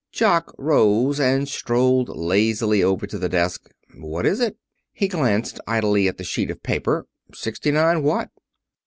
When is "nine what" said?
7.69-8.31